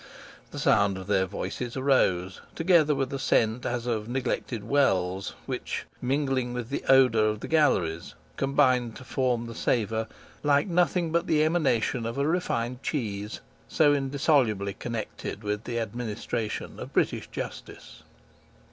[0.49, 5.85] The sound of their voices arose, together with a scent as of neglected wells, which,
[6.01, 10.07] mingling with the odour of the galleries, combined to form the savour,
[10.41, 16.79] like nothing but the emanation of a refined cheese, so indissolubly connected with the administration
[16.79, 18.01] of British Justice.